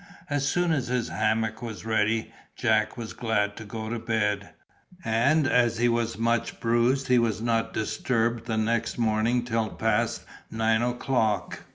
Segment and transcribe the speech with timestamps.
[0.31, 5.77] As soon as his hammock was ready, Jack was glad to go to bed—and as
[5.77, 11.65] he was much bruised he was not disturbed the next morning till past nine o'clock.